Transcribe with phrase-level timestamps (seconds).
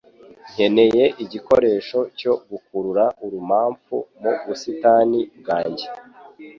[0.51, 5.85] Nkeneye igikoresho cyo gukurura urumamfu mu busitani bwanjye